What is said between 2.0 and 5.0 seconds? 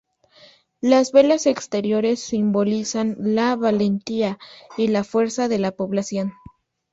simbolizan la valentía y